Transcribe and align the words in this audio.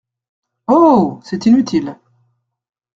Oh! 0.67 1.19
c’est 1.23 1.45
inutile. 1.45 1.99